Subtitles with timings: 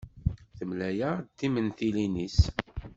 [0.57, 2.39] Temlaya-ɣ-d timentilin-is.